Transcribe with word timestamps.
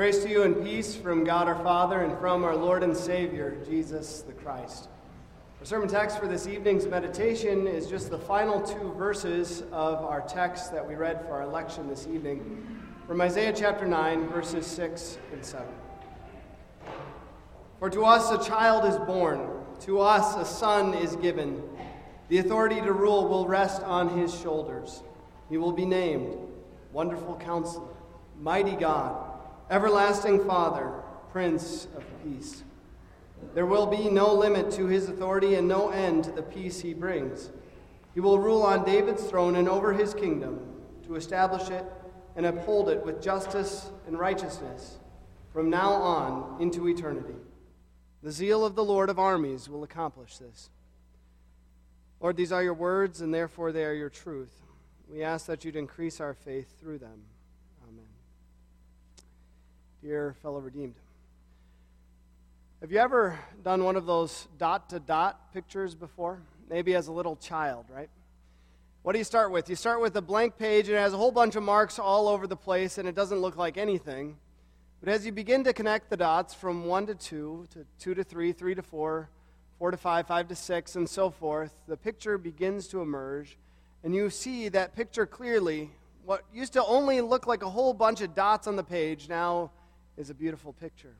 Grace 0.00 0.22
to 0.22 0.30
you 0.30 0.44
and 0.44 0.64
peace 0.64 0.96
from 0.96 1.24
God 1.24 1.46
our 1.46 1.62
Father 1.62 2.00
and 2.00 2.18
from 2.20 2.42
our 2.42 2.56
Lord 2.56 2.82
and 2.82 2.96
Savior, 2.96 3.58
Jesus 3.68 4.22
the 4.22 4.32
Christ. 4.32 4.88
Our 5.58 5.66
sermon 5.66 5.90
text 5.90 6.18
for 6.18 6.26
this 6.26 6.46
evening's 6.46 6.86
meditation 6.86 7.66
is 7.66 7.86
just 7.86 8.08
the 8.08 8.18
final 8.18 8.62
two 8.62 8.94
verses 8.94 9.60
of 9.72 10.02
our 10.02 10.22
text 10.22 10.72
that 10.72 10.88
we 10.88 10.94
read 10.94 11.20
for 11.26 11.32
our 11.32 11.42
election 11.42 11.86
this 11.86 12.06
evening 12.06 12.82
from 13.06 13.20
Isaiah 13.20 13.52
chapter 13.54 13.84
9, 13.84 14.28
verses 14.28 14.66
6 14.66 15.18
and 15.34 15.44
7. 15.44 15.66
For 17.78 17.90
to 17.90 18.02
us 18.06 18.30
a 18.30 18.42
child 18.48 18.86
is 18.86 18.96
born, 19.00 19.50
to 19.80 20.00
us 20.00 20.34
a 20.34 20.46
son 20.50 20.94
is 20.94 21.14
given. 21.16 21.62
The 22.30 22.38
authority 22.38 22.80
to 22.80 22.92
rule 22.94 23.28
will 23.28 23.46
rest 23.46 23.82
on 23.82 24.18
his 24.18 24.34
shoulders. 24.40 25.02
He 25.50 25.58
will 25.58 25.72
be 25.72 25.84
named 25.84 26.38
Wonderful 26.90 27.36
Counselor, 27.36 27.88
Mighty 28.38 28.76
God 28.76 29.29
Everlasting 29.70 30.44
Father, 30.46 30.92
Prince 31.30 31.86
of 31.96 32.02
Peace. 32.24 32.64
There 33.54 33.66
will 33.66 33.86
be 33.86 34.10
no 34.10 34.34
limit 34.34 34.72
to 34.72 34.88
his 34.88 35.08
authority 35.08 35.54
and 35.54 35.68
no 35.68 35.90
end 35.90 36.24
to 36.24 36.32
the 36.32 36.42
peace 36.42 36.80
he 36.80 36.92
brings. 36.92 37.50
He 38.12 38.18
will 38.18 38.40
rule 38.40 38.62
on 38.62 38.84
David's 38.84 39.22
throne 39.22 39.54
and 39.54 39.68
over 39.68 39.92
his 39.92 40.12
kingdom 40.12 40.58
to 41.04 41.14
establish 41.14 41.70
it 41.70 41.84
and 42.34 42.46
uphold 42.46 42.88
it 42.88 43.04
with 43.04 43.22
justice 43.22 43.90
and 44.08 44.18
righteousness 44.18 44.98
from 45.52 45.70
now 45.70 45.92
on 45.92 46.60
into 46.60 46.88
eternity. 46.88 47.36
The 48.24 48.32
zeal 48.32 48.64
of 48.64 48.74
the 48.74 48.84
Lord 48.84 49.08
of 49.08 49.20
armies 49.20 49.68
will 49.68 49.84
accomplish 49.84 50.38
this. 50.38 50.68
Lord, 52.18 52.36
these 52.36 52.50
are 52.50 52.62
your 52.62 52.74
words, 52.74 53.20
and 53.20 53.32
therefore 53.32 53.70
they 53.70 53.84
are 53.84 53.94
your 53.94 54.10
truth. 54.10 54.62
We 55.08 55.22
ask 55.22 55.46
that 55.46 55.64
you'd 55.64 55.76
increase 55.76 56.20
our 56.20 56.34
faith 56.34 56.80
through 56.80 56.98
them 56.98 57.22
dear 60.02 60.34
fellow 60.42 60.60
redeemed. 60.60 60.94
Have 62.80 62.90
you 62.90 62.98
ever 62.98 63.38
done 63.62 63.84
one 63.84 63.96
of 63.96 64.06
those 64.06 64.48
dot 64.56 64.88
to 64.90 64.98
dot 64.98 65.52
pictures 65.52 65.94
before? 65.94 66.40
Maybe 66.70 66.94
as 66.94 67.08
a 67.08 67.12
little 67.12 67.36
child, 67.36 67.84
right? 67.94 68.08
What 69.02 69.12
do 69.12 69.18
you 69.18 69.24
start 69.24 69.50
with? 69.50 69.68
You 69.68 69.76
start 69.76 70.00
with 70.00 70.16
a 70.16 70.22
blank 70.22 70.56
page 70.56 70.88
and 70.88 70.96
it 70.96 71.00
has 71.00 71.12
a 71.12 71.18
whole 71.18 71.32
bunch 71.32 71.54
of 71.54 71.62
marks 71.62 71.98
all 71.98 72.28
over 72.28 72.46
the 72.46 72.56
place 72.56 72.96
and 72.96 73.06
it 73.06 73.14
doesn't 73.14 73.40
look 73.40 73.56
like 73.56 73.76
anything. 73.76 74.36
But 75.00 75.12
as 75.12 75.26
you 75.26 75.32
begin 75.32 75.64
to 75.64 75.74
connect 75.74 76.08
the 76.08 76.16
dots 76.16 76.54
from 76.54 76.86
1 76.86 77.06
to 77.08 77.14
2, 77.14 77.68
to 77.72 77.86
2 77.98 78.14
to 78.14 78.24
3, 78.24 78.52
3 78.52 78.74
to 78.76 78.82
4, 78.82 79.28
4 79.78 79.90
to 79.90 79.96
5, 79.98 80.26
5 80.26 80.48
to 80.48 80.54
6, 80.54 80.96
and 80.96 81.08
so 81.08 81.30
forth, 81.30 81.74
the 81.88 81.96
picture 81.96 82.38
begins 82.38 82.88
to 82.88 83.02
emerge 83.02 83.58
and 84.02 84.14
you 84.14 84.30
see 84.30 84.70
that 84.70 84.96
picture 84.96 85.26
clearly. 85.26 85.90
What 86.24 86.44
used 86.54 86.72
to 86.72 86.84
only 86.84 87.20
look 87.20 87.46
like 87.46 87.62
a 87.62 87.68
whole 87.68 87.92
bunch 87.92 88.22
of 88.22 88.34
dots 88.34 88.66
on 88.66 88.76
the 88.76 88.82
page 88.82 89.28
now 89.28 89.70
is 90.16 90.30
a 90.30 90.34
beautiful 90.34 90.72
picture. 90.72 91.14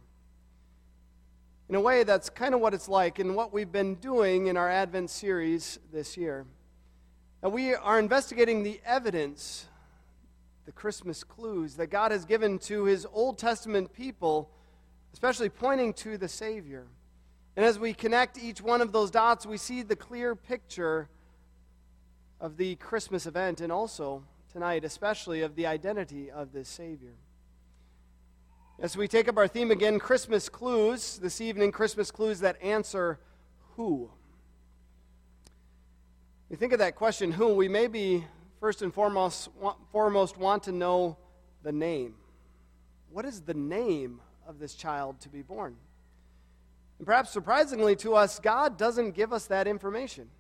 In 1.69 1.77
a 1.77 1.81
way, 1.81 2.03
that's 2.03 2.29
kind 2.29 2.55
of 2.55 2.61
what 2.61 2.75
it's 2.75 2.89
like 2.89 3.19
and 3.21 3.37
what 3.37 3.53
we've 3.53 3.71
been 3.71 3.95
doing 3.95 4.49
in 4.49 4.57
our 4.57 4.69
Advent 4.69 5.09
series 5.09 5.79
this 5.93 6.17
year. 6.17 6.45
And 7.43 7.53
we 7.53 7.75
are 7.75 7.99
investigating 7.99 8.63
the 8.63 8.81
evidence, 8.85 9.67
the 10.67 10.73
Christmas 10.73 11.23
clues 11.23 11.77
that 11.77 11.87
God 11.87 12.11
has 12.11 12.25
given 12.25 12.59
to 12.61 12.85
his 12.85 13.07
Old 13.13 13.39
Testament 13.39 13.93
people, 13.93 14.51
especially 15.13 15.49
pointing 15.49 15.93
to 15.95 16.19
the 16.19 16.29
Savior. 16.29 16.87
And 17.57 17.65
as 17.65 17.79
we 17.79 17.95
connect 17.95 18.37
each 18.37 18.61
one 18.61 18.81
of 18.81 18.91
those 18.91 19.11
dots, 19.11 19.47
we 19.47 19.57
see 19.57 19.83
the 19.83 19.97
clear 19.97 20.35
picture 20.35 21.09
of 22.41 22.57
the 22.57 22.75
Christmas 22.77 23.27
event 23.27 23.61
and 23.61 23.71
also 23.71 24.25
tonight, 24.53 24.85
especially 24.85 25.43
of 25.43 25.55
the 25.55 25.67
identity 25.67 26.31
of 26.31 26.53
this 26.53 26.69
Savior. 26.69 27.15
As 28.83 28.97
we 28.97 29.09
take 29.09 29.29
up 29.29 29.37
our 29.37 29.47
theme 29.47 29.71
again, 29.71 29.99
Christmas 29.99 30.49
clues, 30.49 31.19
this 31.19 31.43
evening, 31.43 31.71
Christmas 31.71 32.11
clues 32.11 32.41
that 32.41 32.57
answer 32.63 33.19
who. 33.77 34.11
We 36.49 36.57
think 36.57 36.73
of 36.73 36.79
that 36.79 36.95
question, 36.95 37.31
who, 37.31 37.55
we 37.55 37.69
maybe 37.69 38.25
first 38.59 38.81
and 38.81 38.93
foremost, 38.93 39.51
foremost 39.93 40.39
want 40.39 40.63
to 40.63 40.73
know 40.73 41.19
the 41.63 41.73
name. 41.73 42.15
What 43.11 43.27
is 43.27 43.43
the 43.43 43.53
name 43.53 44.23
of 44.47 44.59
this 44.59 44.75
child 44.75 45.21
to 45.21 45.29
be 45.29 45.43
born? 45.43 45.77
And 46.97 47.07
perhaps 47.07 47.29
surprisingly 47.29 47.97
to 47.97 48.15
us, 48.15 48.39
God 48.39 48.79
doesn't 48.79 49.11
give 49.11 49.31
us 49.31 49.45
that 49.49 49.67
information. 49.67 50.31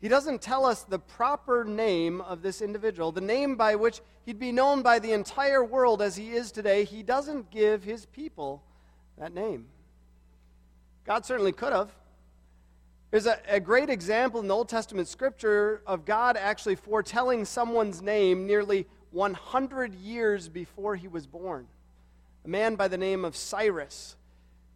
He 0.00 0.08
doesn't 0.08 0.40
tell 0.40 0.64
us 0.64 0.82
the 0.82 0.98
proper 0.98 1.64
name 1.64 2.20
of 2.20 2.40
this 2.40 2.62
individual, 2.62 3.10
the 3.10 3.20
name 3.20 3.56
by 3.56 3.74
which 3.74 4.00
he'd 4.24 4.38
be 4.38 4.52
known 4.52 4.82
by 4.82 5.00
the 5.00 5.12
entire 5.12 5.64
world 5.64 6.00
as 6.00 6.16
he 6.16 6.30
is 6.30 6.52
today. 6.52 6.84
He 6.84 7.02
doesn't 7.02 7.50
give 7.50 7.82
his 7.82 8.06
people 8.06 8.62
that 9.18 9.34
name. 9.34 9.66
God 11.04 11.26
certainly 11.26 11.52
could 11.52 11.72
have. 11.72 11.90
There's 13.10 13.26
a, 13.26 13.40
a, 13.48 13.58
great 13.58 13.88
example 13.88 14.38
in 14.40 14.48
the 14.48 14.54
Old 14.54 14.68
Testament 14.68 15.08
scripture 15.08 15.82
of 15.86 16.04
God 16.04 16.36
actually 16.36 16.74
foretelling 16.74 17.46
someone's 17.46 18.02
name 18.02 18.46
nearly 18.46 18.86
100 19.12 19.94
years 19.94 20.48
before 20.48 20.94
he 20.94 21.08
was 21.08 21.26
born. 21.26 21.66
A 22.44 22.48
man 22.48 22.74
by 22.74 22.86
the 22.86 22.98
name 22.98 23.24
of 23.24 23.34
Cyrus, 23.34 24.16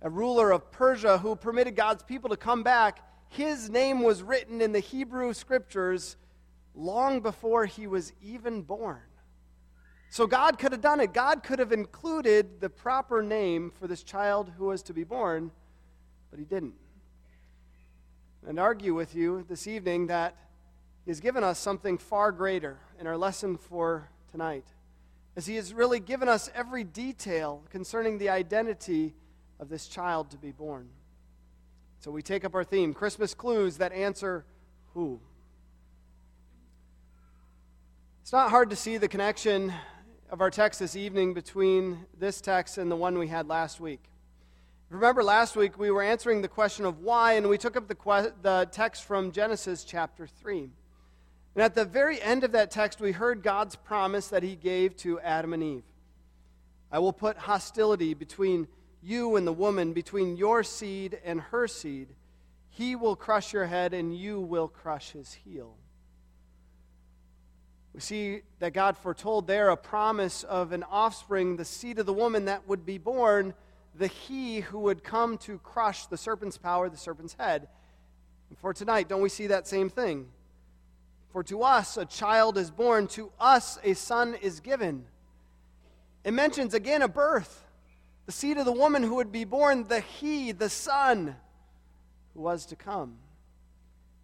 a 0.01 0.09
ruler 0.09 0.51
of 0.51 0.73
Persia 0.73 1.19
who 1.19 1.37
permitted 1.37 1.77
God's 1.77 2.03
people 2.03 2.31
to 2.31 2.37
come 2.37 2.63
back 2.63 3.01
his 3.33 3.71
name 3.71 4.03
was 4.03 4.23
written 4.23 4.61
in 4.61 4.73
the 4.73 4.81
Hebrew 4.81 5.33
scriptures 5.33 6.17
long 6.75 7.21
before 7.21 7.65
he 7.65 7.87
was 7.87 8.13
even 8.23 8.61
born. 8.61 9.01
So 10.11 10.27
God 10.27 10.59
could 10.59 10.73
have 10.73 10.83
done 10.83 11.01
it. 11.01 11.15
God 11.15 11.43
could 11.43 11.59
have 11.59 11.73
included 11.73 12.61
the 12.61 12.69
proper 12.69 13.23
name 13.23 13.71
for 13.71 13.87
this 13.87 14.03
child 14.03 14.53
who 14.59 14.67
was 14.67 14.83
to 14.83 14.93
be 14.93 15.05
born, 15.05 15.51
but 16.31 16.39
he 16.39 16.45
didn't. 16.45 16.75
And 18.47 18.61
argue 18.61 18.93
with 18.95 19.15
you 19.15 19.47
this 19.49 19.67
evening 19.67 20.09
that 20.09 20.37
he 21.07 21.11
has 21.11 21.21
given 21.21 21.43
us 21.43 21.59
something 21.59 21.97
far 21.97 22.33
greater 22.33 22.77
in 23.01 23.07
our 23.07 23.17
lesson 23.17 23.57
for 23.57 24.11
tonight. 24.31 24.67
As 25.37 25.47
he 25.47 25.57
has 25.57 25.73
really 25.73 26.01
given 26.01 26.29
us 26.29 26.51
every 26.55 26.85
detail 26.85 27.63
concerning 27.71 28.19
the 28.19 28.29
identity 28.29 29.15
of 29.59 29.71
this 29.71 29.87
child 29.87 30.31
to 30.33 30.37
be 30.37 30.53
born. 30.53 30.91
So 32.03 32.11
we 32.11 32.21
take 32.21 32.45
up 32.45 32.57
our 32.57 32.65
theme 32.65 32.95
Christmas 32.95 33.33
clues 33.33 33.77
that 33.77 33.93
answer 33.93 34.45
who. 34.93 35.21
It's 38.23 38.33
not 38.33 38.51
hard 38.51 38.71
to 38.71 38.77
see 38.77 38.97
the 38.97 39.07
connection 39.07 39.73
of 40.29 40.41
our 40.41 40.51
text 40.51 40.81
this 40.81 40.97
evening 40.97 41.33
between 41.33 42.07
this 42.19 42.41
text 42.41 42.77
and 42.77 42.91
the 42.91 42.97
one 42.97 43.19
we 43.19 43.29
had 43.29 43.47
last 43.47 43.79
week. 43.79 44.01
Remember, 44.91 45.23
last 45.23 45.55
week 45.55 45.79
we 45.79 45.93
were 45.93 46.03
answering 46.03 46.43
the 46.43 46.49
question 46.49 46.85
of 46.87 46.99
why, 46.99 47.35
and 47.35 47.49
we 47.49 47.57
took 47.57 47.77
up 47.77 47.87
the, 47.87 47.95
que- 47.95 48.33
the 48.43 48.69
text 48.73 49.05
from 49.05 49.31
Genesis 49.31 49.85
chapter 49.85 50.27
3. 50.27 50.71
And 51.55 51.63
at 51.63 51.77
the 51.77 51.85
very 51.85 52.21
end 52.21 52.43
of 52.43 52.51
that 52.51 52.73
text, 52.73 53.01
we 53.01 53.13
heard 53.13 53.45
God's 53.45 53.77
promise 53.77 54.27
that 54.27 54.43
He 54.43 54.57
gave 54.57 54.97
to 54.97 55.21
Adam 55.21 55.53
and 55.53 55.63
Eve 55.63 55.85
I 56.91 56.99
will 56.99 57.13
put 57.13 57.39
hostility 57.39 58.13
between 58.13 58.67
you 59.03 59.37
and 59.37 59.47
the 59.47 59.53
woman, 59.53 59.93
between 59.93 60.37
your 60.37 60.63
seed 60.63 61.19
and 61.25 61.41
her 61.41 61.67
seed. 61.67 62.09
He 62.71 62.97
will 62.97 63.17
crush 63.17 63.53
your 63.53 63.67
head, 63.67 63.93
and 63.93 64.17
you 64.17 64.41
will 64.41 64.69
crush 64.69 65.11
his 65.11 65.33
heel. 65.33 65.77
We 67.93 68.01
see 68.01 68.43
that 68.61 68.73
God 68.73 68.97
foretold 68.97 69.47
there 69.47 69.69
a 69.69 69.77
promise 69.77 70.45
of 70.45 70.73
an 70.73 70.83
offspring, 70.85 71.57
the 71.57 71.65
seed 71.65 71.99
of 71.99 72.07
the 72.07 72.13
woman 72.13 72.47
that 72.47 72.67
would 72.67 72.87
be 72.87 72.97
born, 72.97 73.53
the 73.95 74.07
he 74.07 74.61
who 74.61 74.79
would 74.81 75.05
come 75.05 75.37
to 75.39 75.59
crush 75.59 76.07
the 76.07 76.17
serpent's 76.17 76.57
power, 76.57 76.89
the 76.89 76.97
serpent's 76.97 77.35
head. 77.35 77.69
And 78.49 78.59
for 78.59 78.73
tonight, 78.73 79.09
don't 79.09 79.21
we 79.21 79.29
see 79.29 79.49
that 79.49 79.69
same 79.69 79.91
thing? 79.91 80.29
For 81.33 81.43
to 81.45 81.63
us 81.63 81.99
a 81.99 82.07
child 82.07 82.57
is 82.57 82.71
born, 82.71 83.07
to 83.09 83.31
us 83.39 83.79
a 83.85 83.95
son 83.95 84.37
is 84.41 84.61
given. 84.61 85.05
It 86.25 86.33
mentions 86.33 86.73
again 86.73 87.03
a 87.03 87.09
birth 87.09 87.65
the 88.27 88.33
seed 88.33 88.59
of 88.59 88.65
the 88.65 88.73
woman 88.73 89.03
who 89.03 89.17
would 89.17 89.33
be 89.33 89.45
born, 89.45 89.89
the 89.89 90.01
He, 90.01 90.53
the 90.53 90.69
Son, 90.69 91.37
who 92.35 92.41
was 92.41 92.67
to 92.67 92.77
come. 92.77 93.19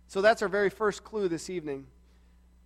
So 0.09 0.23
that's 0.23 0.41
our 0.41 0.49
very 0.49 0.71
first 0.71 1.05
clue 1.05 1.29
this 1.29 1.51
evening 1.51 1.87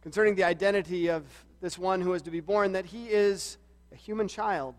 concerning 0.03 0.35
the 0.35 0.45
identity 0.45 1.09
of 1.09 1.25
this 1.61 1.79
one 1.79 2.01
who 2.01 2.13
is 2.13 2.23
to 2.23 2.31
be 2.31 2.41
born 2.41 2.73
that 2.73 2.87
he 2.87 3.07
is 3.07 3.57
a 3.93 3.97
human 3.97 4.29
child, 4.29 4.75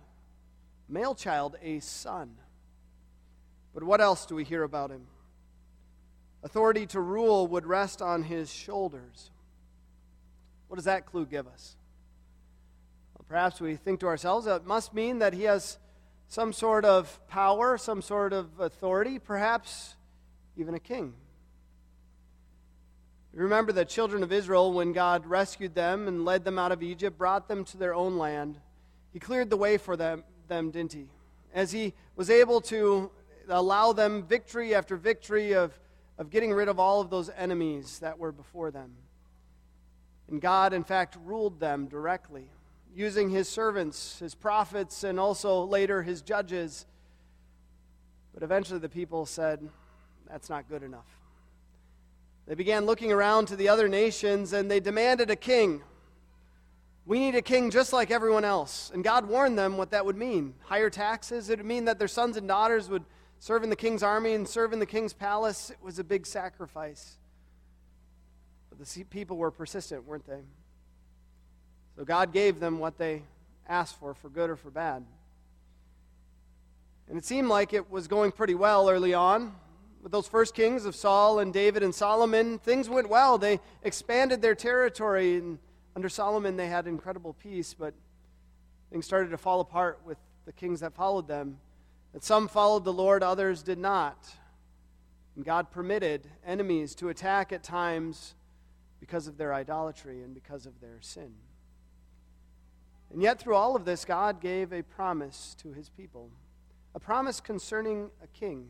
male 0.90 1.16
child, 1.16 1.56
a 1.62 1.80
son. 1.80 2.36
But 3.74 3.84
what 3.84 4.02
else 4.02 4.26
do 4.26 4.36
we 4.36 4.44
hear 4.44 4.64
about 4.64 4.92
him? 4.92 5.08
Authority 6.44 6.86
to 6.88 7.00
rule 7.00 7.48
would 7.48 7.66
rest 7.66 8.02
on 8.02 8.24
his 8.24 8.52
shoulders. 8.52 9.32
What 10.68 10.76
does 10.76 10.86
that 10.86 11.06
clue 11.06 11.26
give 11.26 11.48
us? 11.48 11.78
Well, 13.16 13.26
perhaps 13.28 13.62
we 13.62 13.78
think 13.78 14.02
to 14.02 14.08
ourselves 14.08 14.46
that 14.46 14.58
it 14.58 14.66
must 14.66 14.94
mean 14.94 15.20
that 15.20 15.34
he 15.34 15.44
has 15.44 15.78
some 16.34 16.52
sort 16.52 16.84
of 16.84 17.20
power, 17.28 17.78
some 17.78 18.02
sort 18.02 18.34
of 18.34 18.60
authority, 18.60 19.20
perhaps 19.20 19.96
even 20.58 20.74
a 20.74 20.80
king. 20.80 21.14
Remember 23.34 23.72
the 23.72 23.86
children 23.86 24.22
of 24.24 24.32
Israel 24.32 24.74
when 24.74 24.94
God 24.94 25.26
rescued 25.26 25.74
them 25.74 26.08
and 26.08 26.26
led 26.26 26.44
them 26.44 26.60
out 26.60 26.72
of 26.72 26.84
Egypt, 26.84 27.18
brought 27.18 27.48
them 27.48 27.64
to 27.66 27.78
their 27.78 27.96
own 27.96 28.18
land. 28.18 28.58
He 29.12 29.20
cleared 29.20 29.50
the 29.50 29.58
way 29.58 29.78
for 29.78 29.96
them, 29.96 30.24
them 30.48 30.72
didn't 30.72 30.94
he? 30.94 31.08
as 31.54 31.72
he 31.72 31.94
was 32.16 32.30
able 32.30 32.60
to 32.60 33.12
allow 33.48 33.94
them 33.94 34.24
victory 34.24 34.74
after 34.74 34.98
victory 34.98 35.54
of, 35.54 35.78
of 36.18 36.30
getting 36.30 36.52
rid 36.52 36.68
of 36.68 36.80
all 36.80 37.00
of 37.00 37.10
those 37.10 37.30
enemies 37.38 38.00
that 38.00 38.18
were 38.18 38.32
before 38.32 38.72
them. 38.72 38.92
And 40.30 40.42
God, 40.42 40.74
in 40.74 40.84
fact, 40.84 41.18
ruled 41.24 41.60
them 41.60 41.88
directly, 41.88 42.50
using 42.96 43.30
his 43.30 43.50
servants, 43.50 44.20
his 44.20 44.36
prophets, 44.36 45.04
and 45.04 45.20
also 45.20 45.66
later 45.66 46.04
his 46.04 46.22
judges. 46.22 46.86
But 48.34 48.44
eventually 48.44 48.80
the 48.80 48.90
people 48.90 49.26
said, 49.26 49.68
That's 50.30 50.50
not 50.50 50.70
good 50.70 50.84
enough. 50.84 51.08
They 52.48 52.56
began 52.56 52.86
looking 52.86 53.12
around 53.12 53.48
to 53.48 53.56
the 53.56 53.70
other 53.70 53.88
nations 53.88 54.54
and 54.54 54.70
they 54.70 54.80
demanded 54.80 55.30
a 55.30 55.36
king. 55.36 55.82
We 57.06 57.20
need 57.20 57.36
a 57.36 57.42
king 57.42 57.70
just 57.70 57.94
like 57.94 58.12
everyone 58.12 58.46
else. 58.46 58.92
And 58.94 59.04
God 59.04 59.28
warned 59.28 59.58
them 59.58 59.78
what 59.78 59.92
that 59.92 60.06
would 60.06 60.18
mean. 60.18 60.54
Higher 60.64 60.90
taxes, 60.90 61.50
it 61.50 61.60
would 61.60 61.66
mean 61.66 61.86
that 61.86 62.00
their 62.00 62.08
sons 62.08 62.38
and 62.38 62.48
daughters 62.48 62.90
would 62.90 63.04
serve 63.40 63.64
in 63.64 63.70
the 63.70 63.76
king's 63.76 64.04
army 64.04 64.34
and 64.34 64.48
serve 64.48 64.74
in 64.74 64.80
the 64.80 64.86
king's 64.86 65.14
palace. 65.14 65.70
It 65.70 65.78
was 65.82 66.00
a 66.00 66.04
big 66.04 66.26
sacrifice. 66.26 67.18
But 68.70 68.86
the 68.86 69.04
people 69.06 69.38
were 69.38 69.52
persistent, 69.52 70.06
weren't 70.06 70.26
they? 70.26 70.42
So 71.96 72.04
God 72.04 72.34
gave 72.34 72.60
them 72.60 72.80
what 72.80 72.98
they 72.98 73.24
asked 73.68 74.00
for, 74.00 74.14
for 74.14 74.30
good 74.30 74.50
or 74.50 74.56
for 74.56 74.72
bad. 74.72 75.06
And 77.08 77.18
it 77.18 77.26
seemed 77.26 77.48
like 77.48 77.74
it 77.74 77.92
was 77.92 78.08
going 78.08 78.32
pretty 78.32 78.56
well 78.56 78.90
early 78.90 79.14
on. 79.14 79.56
With 80.02 80.12
those 80.12 80.28
first 80.28 80.56
kings 80.56 80.86
of 80.86 80.96
Saul 80.96 81.40
and 81.40 81.54
David 81.54 81.84
and 81.84 81.94
Solomon, 81.94 82.60
things 82.60 82.90
went 82.90 83.10
well. 83.10 83.38
They 83.38 83.60
expanded 83.84 84.42
their 84.42 84.56
territory 84.56 85.38
and 85.38 85.60
under 85.96 86.10
Solomon, 86.10 86.58
they 86.58 86.68
had 86.68 86.88
incredible 86.88 87.34
peace, 87.34 87.74
but 87.74 87.94
things 88.92 89.06
started 89.06 89.30
to 89.30 89.38
fall 89.38 89.60
apart 89.60 90.00
with 90.06 90.18
the 90.46 90.52
kings 90.52 90.80
that 90.80 90.96
followed 90.96 91.28
them. 91.28 91.60
That 92.14 92.24
some 92.24 92.48
followed 92.48 92.84
the 92.84 92.94
Lord, 92.94 93.22
others 93.22 93.62
did 93.62 93.78
not. 93.78 94.18
And 95.36 95.46
God 95.46 95.72
permitted 95.72 96.28
enemies 96.46 96.96
to 96.96 97.10
attack 97.10 97.52
at 97.52 97.64
times 97.64 98.34
because 99.00 99.28
of 99.28 99.38
their 99.38 99.54
idolatry 99.54 100.24
and 100.24 100.34
because 100.34 100.66
of 100.66 100.80
their 100.80 100.98
sin. 101.02 101.34
And 103.14 103.22
yet, 103.22 103.40
through 103.40 103.56
all 103.56 103.76
of 103.76 103.86
this, 103.86 104.04
God 104.06 104.42
gave 104.42 104.74
a 104.74 104.82
promise 104.82 105.56
to 105.62 105.72
his 105.72 105.90
people 105.90 106.30
a 106.96 107.00
promise 107.00 107.40
concerning 107.40 108.10
a 108.24 108.28
king. 108.28 108.68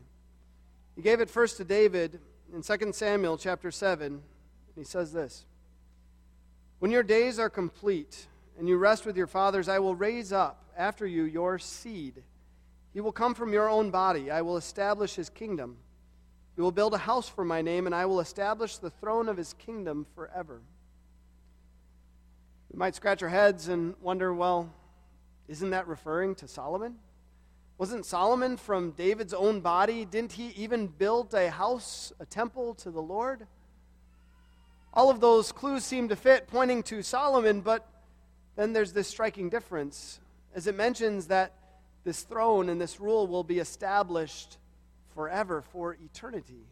He 0.96 1.02
gave 1.02 1.20
it 1.20 1.28
first 1.28 1.56
to 1.58 1.64
David 1.64 2.20
in 2.54 2.62
2 2.62 2.92
Samuel 2.92 3.36
chapter 3.36 3.70
7. 3.70 4.06
And 4.06 4.22
he 4.76 4.84
says 4.84 5.12
this 5.12 5.44
when 6.78 6.90
your 6.90 7.02
days 7.02 7.38
are 7.38 7.50
complete 7.50 8.26
and 8.58 8.68
you 8.68 8.76
rest 8.76 9.06
with 9.06 9.16
your 9.16 9.26
fathers, 9.26 9.68
I 9.68 9.78
will 9.78 9.94
raise 9.94 10.32
up 10.32 10.64
after 10.76 11.06
you 11.06 11.24
your 11.24 11.58
seed. 11.58 12.22
He 12.92 13.00
will 13.00 13.12
come 13.12 13.34
from 13.34 13.52
your 13.52 13.68
own 13.68 13.90
body. 13.90 14.30
I 14.30 14.42
will 14.42 14.56
establish 14.56 15.14
his 15.14 15.28
kingdom. 15.28 15.76
He 16.54 16.60
will 16.60 16.72
build 16.72 16.94
a 16.94 16.98
house 16.98 17.28
for 17.28 17.44
my 17.44 17.62
name, 17.62 17.86
and 17.86 17.94
I 17.94 18.06
will 18.06 18.20
establish 18.20 18.76
the 18.76 18.90
throne 18.90 19.28
of 19.28 19.36
his 19.36 19.54
kingdom 19.54 20.06
forever. 20.14 20.60
We 22.74 22.78
might 22.78 22.96
scratch 22.96 23.22
our 23.22 23.28
heads 23.28 23.68
and 23.68 23.94
wonder 24.00 24.34
well, 24.34 24.68
isn't 25.46 25.70
that 25.70 25.86
referring 25.86 26.34
to 26.34 26.48
Solomon? 26.48 26.96
Wasn't 27.78 28.04
Solomon 28.04 28.56
from 28.56 28.90
David's 28.90 29.32
own 29.32 29.60
body? 29.60 30.04
Didn't 30.04 30.32
he 30.32 30.48
even 30.56 30.88
build 30.88 31.32
a 31.34 31.52
house, 31.52 32.12
a 32.18 32.26
temple 32.26 32.74
to 32.74 32.90
the 32.90 33.00
Lord? 33.00 33.46
All 34.92 35.08
of 35.08 35.20
those 35.20 35.52
clues 35.52 35.84
seem 35.84 36.08
to 36.08 36.16
fit, 36.16 36.48
pointing 36.48 36.82
to 36.84 37.00
Solomon, 37.04 37.60
but 37.60 37.86
then 38.56 38.72
there's 38.72 38.92
this 38.92 39.06
striking 39.06 39.48
difference 39.48 40.18
as 40.52 40.66
it 40.66 40.74
mentions 40.74 41.28
that 41.28 41.52
this 42.02 42.22
throne 42.22 42.68
and 42.68 42.80
this 42.80 42.98
rule 42.98 43.28
will 43.28 43.44
be 43.44 43.60
established 43.60 44.58
forever, 45.14 45.62
for 45.62 45.96
eternity. 46.04 46.66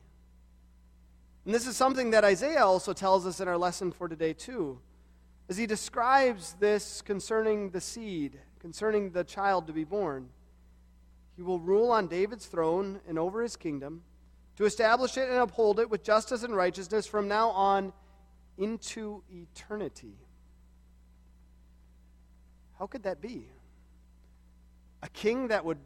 And 1.45 1.55
this 1.55 1.69
is 1.69 1.77
something 1.77 2.11
that 2.11 2.25
Isaiah 2.25 2.67
also 2.67 2.93
tells 2.93 3.25
us 3.25 3.39
in 3.39 3.47
our 3.47 3.57
lesson 3.57 3.93
for 3.93 4.09
today, 4.09 4.33
too, 4.33 4.81
as 5.49 5.57
he 5.57 5.67
describes 5.67 6.55
this 6.61 7.03
concerning 7.03 7.71
the 7.71 7.81
seed, 7.81 8.39
concerning 8.61 9.11
the 9.11 9.25
child 9.25 9.67
to 9.67 9.73
be 9.73 9.85
born. 9.85 10.29
He 11.37 11.43
will 11.43 11.59
rule 11.59 11.91
on 11.91 12.09
David's 12.09 12.47
throne 12.47 13.01
and 13.09 13.19
over 13.19 13.43
his 13.43 13.57
kingdom, 13.57 14.03
to 14.57 14.65
establish 14.65 15.17
it 15.17 15.29
and 15.29 15.39
uphold 15.39 15.81
it 15.81 15.91
with 15.91 16.03
justice 16.03 16.43
and 16.43 16.55
righteousness 16.55 17.07
from 17.07 17.27
now 17.27 17.51
on 17.51 17.93
into 18.59 19.23
eternity. 19.31 20.15
How 22.79 22.87
could 22.87 23.03
that 23.05 23.21
be? 23.21 23.49
A 25.03 25.09
king 25.09 25.49
that 25.49 25.65
would 25.65 25.79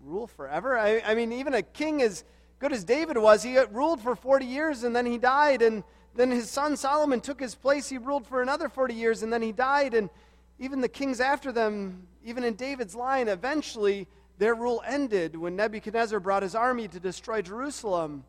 rule 0.00 0.26
forever? 0.26 0.78
I, 0.78 1.00
I, 1.00 1.14
mean, 1.14 1.32
even 1.32 1.54
a 1.54 1.62
king 1.62 2.02
as 2.02 2.24
good 2.58 2.72
as 2.72 2.84
David 2.84 3.18
was, 3.18 3.42
he 3.42 3.58
ruled 3.58 4.00
for 4.00 4.16
40 4.16 4.46
years 4.46 4.84
and 4.84 4.94
then 4.94 5.06
he 5.06 5.18
died, 5.18 5.62
and 5.62 5.84
then 6.14 6.30
his 6.30 6.48
son 6.48 6.76
Solomon 6.76 7.20
took 7.20 7.40
his 7.40 7.54
place. 7.54 7.88
He 7.88 7.98
ruled 7.98 8.26
for 8.26 8.40
another 8.40 8.68
40 8.68 8.94
years 8.94 9.22
and 9.22 9.32
then 9.32 9.42
he 9.42 9.52
died, 9.52 9.94
and 9.94 10.10
even 10.58 10.80
the 10.80 10.88
kings 10.88 11.20
after 11.20 11.50
them, 11.50 12.06
even 12.24 12.44
in 12.44 12.54
David's 12.54 12.94
line, 12.94 13.28
eventually 13.28 14.06
their 14.38 14.54
rule 14.54 14.82
ended 14.86 15.36
when 15.36 15.56
Nebuchadnezzar 15.56 16.20
brought 16.20 16.42
his 16.42 16.54
army 16.54 16.88
to 16.88 17.00
destroy 17.00 17.42
Jerusalem, 17.42 18.24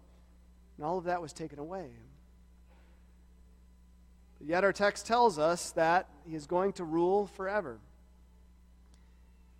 and 0.77 0.85
all 0.85 0.97
of 0.97 1.05
that 1.05 1.21
was 1.21 1.33
taken 1.33 1.59
away. 1.59 1.89
But 4.39 4.47
yet 4.47 4.63
our 4.63 4.73
text 4.73 5.05
tells 5.05 5.39
us 5.39 5.71
that 5.71 6.07
he 6.27 6.35
is 6.35 6.45
going 6.45 6.73
to 6.73 6.83
rule 6.83 7.27
forever. 7.27 7.79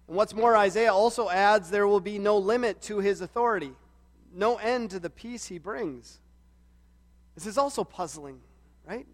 And 0.07 0.15
what's 0.15 0.33
more, 0.33 0.55
Isaiah 0.55 0.93
also 0.93 1.29
adds 1.29 1.69
there 1.69 1.87
will 1.87 1.99
be 1.99 2.19
no 2.19 2.37
limit 2.37 2.81
to 2.83 2.99
his 2.99 3.21
authority, 3.21 3.71
no 4.33 4.57
end 4.57 4.91
to 4.91 4.99
the 4.99 5.09
peace 5.09 5.45
he 5.45 5.57
brings. 5.57 6.19
This 7.35 7.45
is 7.45 7.57
also 7.57 7.83
puzzling, 7.83 8.39
right? 8.87 9.05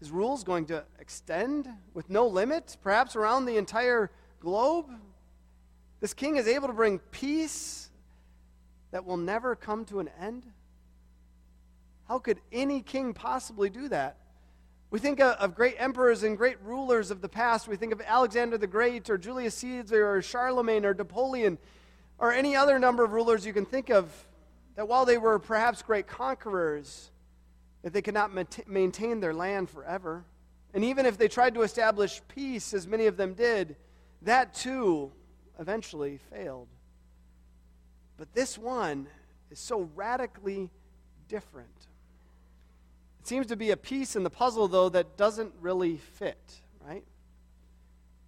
His 0.00 0.10
rule 0.10 0.34
is 0.34 0.44
going 0.44 0.66
to 0.66 0.84
extend 0.98 1.68
with 1.94 2.10
no 2.10 2.26
limit, 2.26 2.76
perhaps 2.82 3.16
around 3.16 3.46
the 3.46 3.56
entire 3.56 4.10
globe. 4.40 4.90
This 6.00 6.12
king 6.12 6.36
is 6.36 6.46
able 6.46 6.66
to 6.66 6.74
bring 6.74 6.98
peace 6.98 7.90
that 8.90 9.04
will 9.04 9.16
never 9.16 9.56
come 9.56 9.84
to 9.86 10.00
an 10.00 10.10
end. 10.20 10.46
How 12.08 12.18
could 12.18 12.40
any 12.52 12.82
king 12.82 13.14
possibly 13.14 13.70
do 13.70 13.88
that? 13.88 14.18
We 14.90 14.98
think 14.98 15.20
of 15.20 15.54
great 15.54 15.76
emperors 15.78 16.22
and 16.22 16.36
great 16.36 16.60
rulers 16.62 17.10
of 17.10 17.20
the 17.20 17.28
past. 17.28 17.66
We 17.66 17.76
think 17.76 17.92
of 17.92 18.00
Alexander 18.00 18.58
the 18.58 18.66
Great 18.66 19.08
or 19.10 19.16
Julius 19.16 19.54
Caesar 19.56 20.08
or 20.08 20.22
Charlemagne 20.22 20.84
or 20.84 20.94
Napoleon 20.94 21.58
or 22.18 22.32
any 22.32 22.54
other 22.54 22.78
number 22.78 23.04
of 23.04 23.12
rulers 23.12 23.44
you 23.46 23.52
can 23.52 23.64
think 23.64 23.90
of 23.90 24.12
that 24.76 24.86
while 24.86 25.04
they 25.04 25.18
were 25.18 25.38
perhaps 25.38 25.82
great 25.82 26.06
conquerors, 26.06 27.10
that 27.84 27.92
they 27.92 28.00
could 28.00 28.14
not 28.14 28.32
maintain 28.66 29.20
their 29.20 29.34
land 29.34 29.68
forever. 29.68 30.24
And 30.72 30.82
even 30.84 31.04
if 31.04 31.18
they 31.18 31.28
tried 31.28 31.52
to 31.54 31.62
establish 31.62 32.22
peace, 32.28 32.72
as 32.72 32.86
many 32.86 33.06
of 33.06 33.18
them 33.18 33.34
did, 33.34 33.76
that 34.22 34.54
too 34.54 35.12
eventually 35.60 36.18
failed. 36.30 36.68
But 38.16 38.32
this 38.32 38.56
one 38.56 39.06
is 39.50 39.58
so 39.58 39.90
radically 39.94 40.70
different. 41.28 41.68
It 43.20 43.28
seems 43.28 43.48
to 43.48 43.56
be 43.56 43.70
a 43.70 43.76
piece 43.76 44.16
in 44.16 44.24
the 44.24 44.30
puzzle, 44.30 44.66
though, 44.66 44.88
that 44.88 45.18
doesn't 45.18 45.52
really 45.60 45.98
fit, 45.98 46.62
right? 46.80 47.04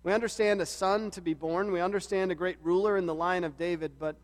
We 0.03 0.13
understand 0.13 0.61
a 0.61 0.67
son 0.67 1.11
to 1.13 1.23
be 1.23 1.33
born. 1.33 1.73
We 1.73 1.81
understand 1.81 2.31
a 2.31 2.35
great 2.35 2.59
ruler 2.63 2.99
in 2.99 3.07
the 3.07 3.15
line 3.15 3.43
of 3.43 3.57
David, 3.57 3.93
but 3.99 4.17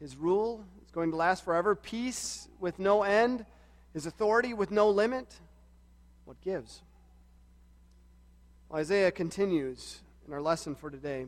his 0.00 0.16
rule 0.16 0.64
is 0.82 0.90
going 0.90 1.10
to 1.10 1.16
last 1.16 1.44
forever. 1.44 1.74
Peace 1.74 2.48
with 2.58 2.78
no 2.78 3.02
end, 3.02 3.44
his 3.92 4.06
authority 4.06 4.54
with 4.54 4.70
no 4.70 4.88
limit. 4.88 5.40
What 6.24 6.40
gives? 6.40 6.82
Well, 8.68 8.80
Isaiah 8.80 9.10
continues 9.10 10.00
in 10.26 10.32
our 10.32 10.40
lesson 10.40 10.74
for 10.74 10.90
today 10.90 11.26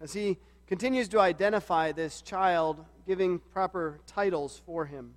as 0.00 0.12
he 0.12 0.38
continues 0.66 1.08
to 1.08 1.20
identify 1.20 1.92
this 1.92 2.22
child, 2.22 2.84
giving 3.06 3.38
proper 3.38 4.00
titles 4.06 4.60
for 4.64 4.86
him. 4.86 5.14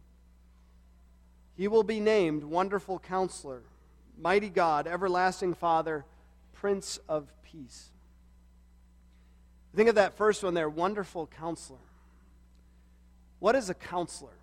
He 1.55 1.67
will 1.67 1.83
be 1.83 1.99
named 1.99 2.43
Wonderful 2.43 2.99
Counselor, 2.99 3.63
Mighty 4.19 4.49
God, 4.49 4.87
Everlasting 4.87 5.53
Father, 5.53 6.05
Prince 6.53 6.99
of 7.07 7.31
Peace. 7.43 7.89
Think 9.75 9.89
of 9.89 9.95
that 9.95 10.15
first 10.15 10.43
one 10.43 10.53
there 10.53 10.69
Wonderful 10.69 11.27
Counselor. 11.27 11.79
What 13.39 13.55
is 13.55 13.69
a 13.69 13.73
counselor? 13.73 14.37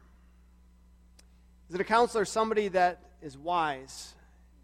Is 1.73 1.76
it 1.76 1.81
a 1.81 1.85
counselor 1.85 2.26
somebody 2.26 2.69
that 2.69 3.00
is 3.23 3.38
wise 3.38 4.12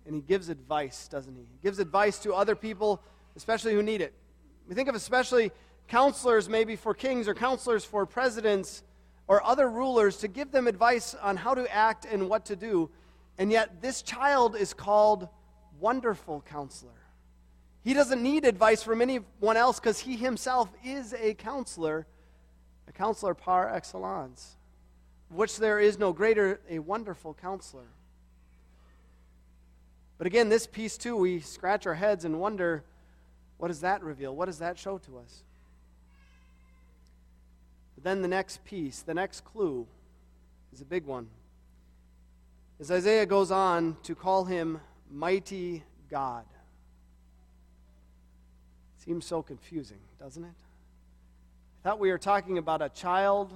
and 0.04 0.14
he 0.14 0.20
gives 0.20 0.50
advice, 0.50 1.08
doesn't 1.08 1.34
he? 1.34 1.40
He 1.40 1.58
gives 1.62 1.78
advice 1.78 2.18
to 2.18 2.34
other 2.34 2.54
people, 2.54 3.00
especially 3.34 3.72
who 3.72 3.82
need 3.82 4.02
it. 4.02 4.12
We 4.68 4.74
think 4.74 4.90
of 4.90 4.94
especially 4.94 5.50
counselors 5.86 6.50
maybe 6.50 6.76
for 6.76 6.92
kings 6.92 7.26
or 7.26 7.32
counselors 7.32 7.82
for 7.82 8.04
presidents 8.04 8.82
or 9.26 9.42
other 9.42 9.70
rulers 9.70 10.18
to 10.18 10.28
give 10.28 10.52
them 10.52 10.66
advice 10.66 11.14
on 11.14 11.38
how 11.38 11.54
to 11.54 11.74
act 11.74 12.04
and 12.04 12.28
what 12.28 12.44
to 12.44 12.56
do. 12.56 12.90
And 13.38 13.50
yet, 13.50 13.80
this 13.80 14.02
child 14.02 14.54
is 14.54 14.74
called 14.74 15.30
Wonderful 15.80 16.42
Counselor. 16.42 16.92
He 17.84 17.94
doesn't 17.94 18.22
need 18.22 18.44
advice 18.44 18.82
from 18.82 19.00
anyone 19.00 19.56
else 19.56 19.80
because 19.80 19.98
he 19.98 20.18
himself 20.18 20.68
is 20.84 21.14
a 21.14 21.32
counselor 21.32 22.06
a 22.86 22.92
counselor 22.92 23.32
par 23.32 23.74
excellence, 23.74 24.57
which 25.30 25.58
there 25.58 25.78
is 25.78 25.98
no 25.98 26.12
greater, 26.12 26.60
a 26.68 26.78
wonderful 26.78 27.34
counselor. 27.34 27.86
But 30.16 30.26
again, 30.26 30.48
this 30.48 30.66
piece 30.66 30.96
too, 30.96 31.16
we 31.16 31.40
scratch 31.40 31.86
our 31.86 31.94
heads 31.94 32.24
and 32.24 32.40
wonder 32.40 32.82
what 33.56 33.68
does 33.68 33.80
that 33.80 34.02
reveal? 34.02 34.34
What 34.34 34.46
does 34.46 34.58
that 34.58 34.78
show 34.78 34.98
to 34.98 35.18
us? 35.18 35.42
But 37.94 38.04
then 38.04 38.22
the 38.22 38.28
next 38.28 38.64
piece, 38.64 39.02
the 39.02 39.14
next 39.14 39.44
clue, 39.44 39.86
is 40.72 40.80
a 40.80 40.84
big 40.84 41.04
one. 41.04 41.26
As 42.80 42.90
Isaiah 42.90 43.26
goes 43.26 43.50
on 43.50 43.96
to 44.04 44.14
call 44.14 44.44
him 44.44 44.80
mighty 45.10 45.82
God. 46.08 46.44
Seems 49.04 49.24
so 49.24 49.42
confusing, 49.42 49.98
doesn't 50.20 50.44
it? 50.44 50.48
I 51.82 51.88
thought 51.88 51.98
we 51.98 52.10
were 52.10 52.18
talking 52.18 52.58
about 52.58 52.82
a 52.82 52.88
child, 52.88 53.52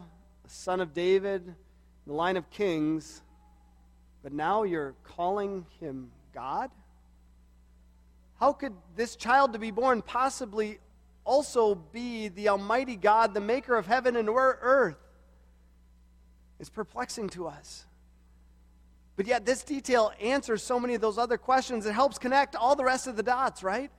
son 0.49 0.81
of 0.81 0.93
David, 0.93 1.55
the 2.07 2.13
line 2.13 2.37
of 2.37 2.51
kings, 2.51 3.23
but 4.23 4.33
now 4.33 4.63
you're 4.63 4.95
calling 5.03 5.67
him 5.81 6.11
God? 6.35 6.71
How 8.39 8.53
could 8.53 8.75
this 8.97 9.17
child 9.17 9.53
to 9.53 9.59
be 9.59 9.71
born 9.71 10.03
possibly 10.03 10.79
also 11.25 11.75
be 11.75 12.29
the 12.29 12.49
Almighty 12.49 12.97
God, 12.97 13.35
the 13.35 13.41
maker 13.41 13.77
of 13.77 13.87
heaven 13.87 14.17
and 14.17 14.29
earth? 14.29 14.97
It's 16.59 16.71
perplexing 16.71 17.29
to 17.31 17.47
us. 17.47 17.87
But 19.17 19.27
yet, 19.27 19.45
this 19.45 19.63
detail 19.63 20.13
answers 20.21 20.63
so 20.63 20.81
many 20.81 20.95
of 20.95 21.01
those 21.01 21.19
other 21.19 21.37
questions. 21.37 21.87
It 21.87 21.93
helps 21.93 22.19
connect 22.19 22.57
all 22.57 22.75
the 22.75 22.85
rest 22.85 23.07
of 23.07 23.17
the 23.17 23.23
dots, 23.23 23.63
right? 23.63 23.91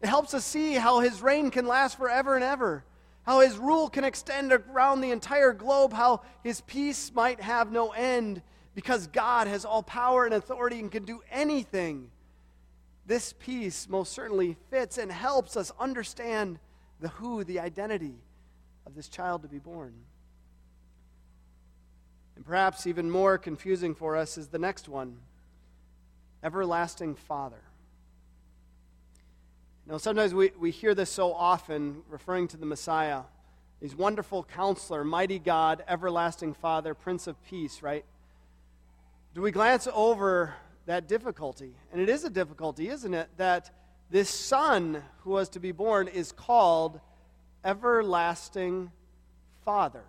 It 0.00 0.08
helps 0.08 0.34
us 0.34 0.44
see 0.44 0.74
how 0.74 1.00
his 1.00 1.20
reign 1.22 1.50
can 1.50 1.66
last 1.66 1.98
forever 1.98 2.34
and 2.34 2.44
ever, 2.44 2.84
how 3.24 3.40
his 3.40 3.56
rule 3.56 3.88
can 3.88 4.04
extend 4.04 4.52
around 4.52 5.00
the 5.00 5.10
entire 5.10 5.52
globe, 5.52 5.92
how 5.92 6.22
his 6.42 6.60
peace 6.62 7.12
might 7.14 7.40
have 7.40 7.70
no 7.70 7.90
end 7.90 8.42
because 8.74 9.06
God 9.06 9.46
has 9.46 9.64
all 9.64 9.82
power 9.82 10.24
and 10.24 10.34
authority 10.34 10.80
and 10.80 10.90
can 10.90 11.04
do 11.04 11.22
anything. 11.30 12.10
This 13.06 13.32
piece 13.32 13.88
most 13.88 14.12
certainly 14.12 14.56
fits 14.70 14.98
and 14.98 15.10
helps 15.10 15.56
us 15.56 15.72
understand 15.78 16.58
the 17.00 17.08
who, 17.08 17.44
the 17.44 17.60
identity 17.60 18.14
of 18.86 18.94
this 18.94 19.08
child 19.08 19.42
to 19.42 19.48
be 19.48 19.58
born. 19.58 19.92
And 22.36 22.44
perhaps 22.44 22.86
even 22.86 23.10
more 23.10 23.38
confusing 23.38 23.94
for 23.94 24.16
us 24.16 24.38
is 24.38 24.48
the 24.48 24.58
next 24.58 24.88
one 24.88 25.18
Everlasting 26.42 27.14
Father. 27.14 27.62
Know, 29.86 29.98
sometimes 29.98 30.32
we, 30.32 30.52
we 30.58 30.70
hear 30.70 30.94
this 30.94 31.10
so 31.10 31.32
often, 31.32 32.02
referring 32.08 32.48
to 32.48 32.56
the 32.56 32.66
Messiah. 32.66 33.22
He's 33.80 33.96
wonderful 33.96 34.44
counselor, 34.44 35.02
mighty 35.02 35.40
God, 35.40 35.82
everlasting 35.88 36.54
Father, 36.54 36.94
Prince 36.94 37.26
of 37.26 37.42
Peace, 37.44 37.82
right? 37.82 38.04
Do 39.34 39.42
we 39.42 39.50
glance 39.50 39.88
over 39.92 40.54
that 40.86 41.08
difficulty? 41.08 41.74
And 41.90 42.00
it 42.00 42.08
is 42.08 42.22
a 42.24 42.30
difficulty, 42.30 42.88
isn't 42.88 43.12
it? 43.12 43.28
That 43.38 43.70
this 44.08 44.30
son 44.30 45.02
who 45.24 45.30
was 45.30 45.48
to 45.50 45.60
be 45.60 45.72
born 45.72 46.06
is 46.06 46.30
called 46.30 47.00
Everlasting 47.64 48.92
Father. 49.64 50.04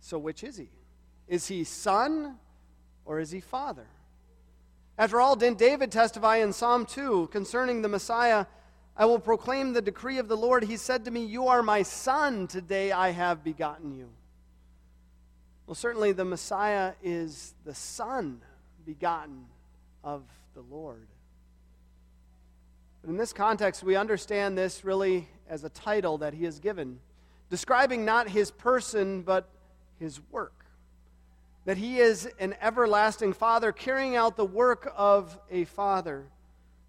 So, 0.00 0.18
which 0.18 0.44
is 0.44 0.56
he? 0.56 0.68
Is 1.26 1.48
he 1.48 1.64
son 1.64 2.36
or 3.04 3.18
is 3.18 3.32
he 3.32 3.40
father? 3.40 3.86
After 4.98 5.20
all, 5.20 5.36
didn't 5.36 5.58
David 5.58 5.90
testify 5.90 6.36
in 6.36 6.52
Psalm 6.52 6.84
2 6.84 7.28
concerning 7.32 7.82
the 7.82 7.88
Messiah? 7.88 8.46
I 8.96 9.06
will 9.06 9.18
proclaim 9.18 9.72
the 9.72 9.80
decree 9.80 10.18
of 10.18 10.28
the 10.28 10.36
Lord. 10.36 10.64
He 10.64 10.76
said 10.76 11.04
to 11.06 11.10
me, 11.10 11.24
You 11.24 11.48
are 11.48 11.62
my 11.62 11.82
son. 11.82 12.46
Today 12.46 12.92
I 12.92 13.10
have 13.10 13.42
begotten 13.42 13.92
you. 13.92 14.10
Well, 15.66 15.74
certainly 15.74 16.12
the 16.12 16.26
Messiah 16.26 16.92
is 17.02 17.54
the 17.64 17.74
son 17.74 18.42
begotten 18.84 19.46
of 20.04 20.24
the 20.54 20.60
Lord. 20.60 21.06
But 23.00 23.10
in 23.10 23.16
this 23.16 23.32
context, 23.32 23.82
we 23.82 23.96
understand 23.96 24.58
this 24.58 24.84
really 24.84 25.26
as 25.48 25.64
a 25.64 25.70
title 25.70 26.18
that 26.18 26.34
he 26.34 26.44
is 26.44 26.58
given, 26.58 27.00
describing 27.48 28.04
not 28.04 28.28
his 28.28 28.50
person, 28.50 29.22
but 29.22 29.48
his 29.98 30.20
work 30.30 30.61
that 31.64 31.76
he 31.76 31.98
is 31.98 32.28
an 32.38 32.54
everlasting 32.60 33.32
father, 33.32 33.72
carrying 33.72 34.16
out 34.16 34.36
the 34.36 34.44
work 34.44 34.92
of 34.96 35.38
a 35.50 35.64
father 35.64 36.26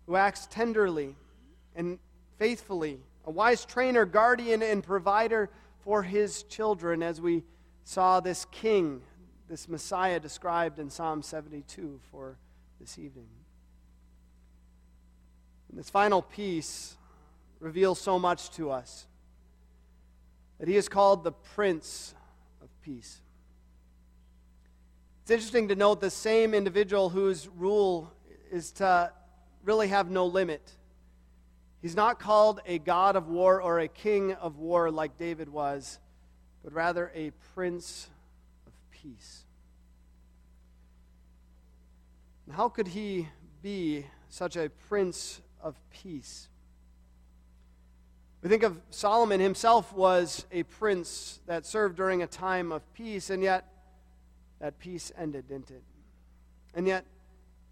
who 0.07 0.15
acts 0.15 0.47
tenderly 0.47 1.15
and 1.75 1.99
faithfully, 2.37 2.99
a 3.25 3.31
wise 3.31 3.65
trainer, 3.65 4.05
guardian, 4.05 4.61
and 4.61 4.83
provider 4.83 5.49
for 5.81 6.03
his 6.03 6.43
children, 6.43 7.03
as 7.03 7.21
we 7.21 7.43
saw 7.83 8.19
this 8.19 8.45
king, 8.45 9.01
this 9.49 9.67
Messiah 9.67 10.19
described 10.19 10.79
in 10.79 10.89
Psalm 10.89 11.21
72 11.21 11.99
for 12.11 12.37
this 12.79 12.97
evening. 12.97 13.27
And 15.69 15.77
this 15.77 15.89
final 15.89 16.21
piece 16.21 16.95
reveals 17.59 17.99
so 17.99 18.17
much 18.17 18.49
to 18.51 18.71
us 18.71 19.07
that 20.59 20.67
he 20.67 20.75
is 20.75 20.87
called 20.87 21.23
the 21.23 21.31
Prince 21.31 22.13
of 22.61 22.69
Peace. 22.81 23.22
It's 25.23 25.31
interesting 25.31 25.69
to 25.69 25.75
note 25.77 26.01
the 26.01 26.09
same 26.09 26.53
individual 26.53 27.09
whose 27.09 27.47
rule 27.47 28.11
is 28.51 28.73
to 28.73 29.09
really 29.63 29.87
have 29.87 30.11
no 30.11 30.25
limit. 30.25 30.73
He's 31.81 31.95
not 31.95 32.19
called 32.19 32.59
a 32.65 32.77
God 32.77 33.15
of 33.15 33.29
war 33.29 33.61
or 33.61 33.79
a 33.79 33.87
king 33.87 34.33
of 34.33 34.57
war 34.57 34.91
like 34.91 35.17
David 35.17 35.47
was, 35.47 35.97
but 36.61 36.73
rather 36.73 37.09
a 37.15 37.31
prince 37.53 38.09
of 38.67 38.73
peace. 38.91 39.45
And 42.45 42.53
how 42.53 42.67
could 42.67 42.89
he 42.89 43.29
be 43.61 44.05
such 44.27 44.57
a 44.57 44.67
prince 44.89 45.39
of 45.61 45.79
peace? 45.89 46.49
We 48.41 48.49
think 48.49 48.63
of 48.63 48.81
Solomon 48.89 49.39
himself 49.39 49.93
was 49.93 50.45
a 50.51 50.63
prince 50.63 51.39
that 51.45 51.65
served 51.65 51.95
during 51.95 52.21
a 52.21 52.27
time 52.27 52.73
of 52.73 52.81
peace, 52.93 53.29
and 53.29 53.41
yet 53.41 53.72
that 54.63 54.79
peace 54.79 55.11
ended, 55.17 55.49
didn't 55.49 55.71
it? 55.71 55.83
And 56.73 56.87
yet, 56.87 57.03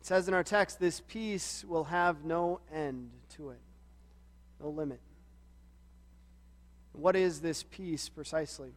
it 0.02 0.06
says 0.06 0.28
in 0.28 0.34
our 0.34 0.44
text, 0.44 0.78
this 0.78 1.02
peace 1.08 1.64
will 1.66 1.86
have 1.86 2.26
no 2.26 2.60
end 2.70 3.12
to 3.38 3.52
it, 3.52 3.62
no 4.60 4.68
limit. 4.68 5.00
What 6.92 7.16
is 7.16 7.40
this 7.40 7.64
peace 7.64 8.10
precisely? 8.10 8.74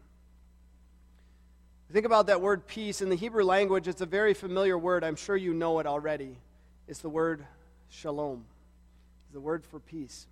Think 1.93 2.07
about 2.07 2.29
that 2.29 2.41
word 2.41 2.69
peace. 2.69 3.03
In 3.03 3.09
the 3.09 3.17
Hebrew 3.17 3.43
language, 3.43 3.89
it's 3.89 4.01
a 4.01 4.07
very 4.07 4.33
familiar 4.33 4.79
word. 4.79 5.03
I'm 5.03 5.17
sure 5.17 5.37
you 5.37 5.53
know 5.53 5.81
it 5.81 5.87
already. 5.87 6.39
It's 6.87 7.01
the 7.01 7.09
word 7.09 7.45
shalom, 7.89 8.45
it's 9.25 9.33
the 9.33 9.41
word 9.41 9.67
for 9.67 9.81
peace. 9.81 10.29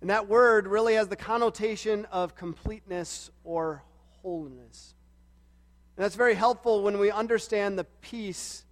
And 0.00 0.08
that 0.08 0.26
word 0.26 0.66
really 0.66 0.94
has 0.94 1.08
the 1.08 1.16
connotation 1.16 2.06
of 2.06 2.34
completeness 2.34 3.30
or 3.44 3.82
wholeness. 4.22 4.94
And 5.98 6.04
that's 6.04 6.14
very 6.14 6.34
helpful 6.34 6.84
when 6.84 7.00
we 7.00 7.10
understand 7.10 7.76
the 7.76 7.82
peace 7.82 8.62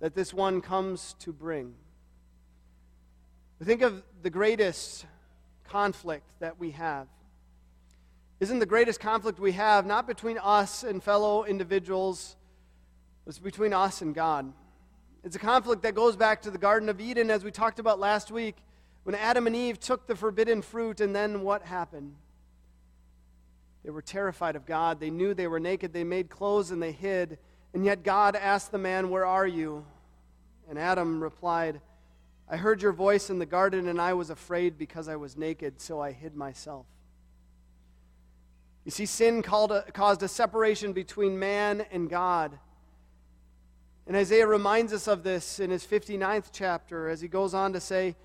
that 0.00 0.14
this 0.14 0.34
one 0.34 0.60
comes 0.60 1.14
to 1.20 1.32
bring. 1.32 1.72
We 3.58 3.64
think 3.64 3.80
of 3.80 4.02
the 4.22 4.28
greatest 4.28 5.06
conflict 5.66 6.26
that 6.40 6.58
we 6.58 6.72
have. 6.72 7.06
Isn't 8.38 8.58
the 8.58 8.66
greatest 8.66 9.00
conflict 9.00 9.38
we 9.38 9.52
have 9.52 9.86
not 9.86 10.06
between 10.06 10.36
us 10.36 10.84
and 10.84 11.02
fellow 11.02 11.46
individuals, 11.46 12.36
it's 13.26 13.38
between 13.38 13.72
us 13.72 14.02
and 14.02 14.14
God. 14.14 14.52
It's 15.24 15.36
a 15.36 15.38
conflict 15.38 15.80
that 15.84 15.94
goes 15.94 16.16
back 16.16 16.42
to 16.42 16.50
the 16.50 16.58
Garden 16.58 16.90
of 16.90 17.00
Eden, 17.00 17.30
as 17.30 17.44
we 17.44 17.50
talked 17.50 17.78
about 17.78 17.98
last 17.98 18.30
week, 18.30 18.56
when 19.04 19.14
Adam 19.14 19.46
and 19.46 19.56
Eve 19.56 19.80
took 19.80 20.06
the 20.06 20.14
forbidden 20.14 20.60
fruit, 20.60 21.00
and 21.00 21.16
then 21.16 21.40
what 21.40 21.62
happened? 21.62 22.14
They 23.88 23.92
were 23.92 24.02
terrified 24.02 24.54
of 24.54 24.66
God. 24.66 25.00
They 25.00 25.08
knew 25.08 25.32
they 25.32 25.46
were 25.46 25.58
naked. 25.58 25.94
They 25.94 26.04
made 26.04 26.28
clothes 26.28 26.72
and 26.72 26.82
they 26.82 26.92
hid. 26.92 27.38
And 27.72 27.86
yet 27.86 28.02
God 28.02 28.36
asked 28.36 28.70
the 28.70 28.76
man, 28.76 29.08
Where 29.08 29.24
are 29.24 29.46
you? 29.46 29.86
And 30.68 30.78
Adam 30.78 31.22
replied, 31.22 31.80
I 32.50 32.58
heard 32.58 32.82
your 32.82 32.92
voice 32.92 33.30
in 33.30 33.38
the 33.38 33.46
garden, 33.46 33.88
and 33.88 33.98
I 33.98 34.12
was 34.12 34.28
afraid 34.28 34.76
because 34.76 35.08
I 35.08 35.16
was 35.16 35.38
naked, 35.38 35.80
so 35.80 36.02
I 36.02 36.12
hid 36.12 36.36
myself. 36.36 36.84
You 38.84 38.90
see, 38.90 39.06
sin 39.06 39.38
a, 39.38 39.84
caused 39.94 40.22
a 40.22 40.28
separation 40.28 40.92
between 40.92 41.38
man 41.38 41.86
and 41.90 42.10
God. 42.10 42.58
And 44.06 44.14
Isaiah 44.18 44.46
reminds 44.46 44.92
us 44.92 45.08
of 45.08 45.22
this 45.22 45.60
in 45.60 45.70
his 45.70 45.86
59th 45.86 46.50
chapter 46.52 47.08
as 47.08 47.22
he 47.22 47.28
goes 47.28 47.54
on 47.54 47.72
to 47.72 47.80
say, 47.80 48.16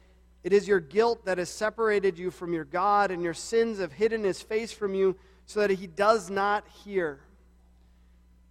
It 0.44 0.52
is 0.52 0.68
your 0.68 0.82
guilt 0.82 1.24
that 1.24 1.38
has 1.38 1.48
separated 1.48 2.20
you 2.20 2.32
from 2.32 2.52
your 2.52 2.66
God, 2.66 3.12
and 3.12 3.24
your 3.24 3.34
sins 3.34 3.80
have 3.80 3.94
hidden 3.94 4.26
his 4.26 4.42
face 4.42 4.74
from 4.74 4.94
you 4.94 5.16
so 5.46 5.62
that 5.62 5.72
he 5.72 5.88
does 5.88 6.30
not 6.30 6.68
hear. 6.84 7.20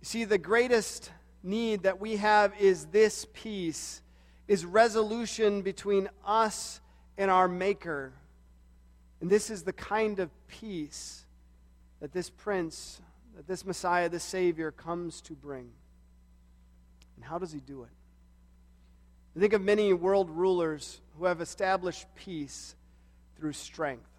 You 0.01 0.07
see, 0.07 0.25
the 0.25 0.39
greatest 0.39 1.11
need 1.43 1.85
that 1.85 2.01
we 2.01 2.17
have 2.17 2.53
is 2.59 2.87
this 2.87 3.27
peace, 3.33 4.03
is 4.49 4.65
resolution 4.65 5.63
between 5.63 6.09
us 6.25 6.81
and 7.17 7.31
our 7.31 7.49
Maker. 7.49 8.13
And 9.21 9.31
this 9.31 9.51
is 9.51 9.63
the 9.63 9.73
kind 9.73 10.19
of 10.19 10.31
peace 10.49 11.25
that 12.01 12.13
this 12.13 12.31
prince, 12.31 13.01
that 13.37 13.47
this 13.47 13.65
Messiah, 13.65 14.09
the 14.09 14.21
Savior 14.21 14.73
comes 14.73 15.21
to 15.23 15.35
bring. 15.35 15.71
And 17.17 17.25
how 17.25 17.39
does 17.39 17.53
he 17.53 17.61
do 17.61 17.85
it? 17.85 17.91
I 19.37 19.41
think 19.41 19.53
of 19.53 19.63
many 19.63 19.93
world 19.93 20.29
rulers 20.29 21.01
who 21.17 21.25
have 21.25 21.41
established 21.41 22.07
peace 22.15 22.75
through 23.37 23.53
strength. 23.53 24.12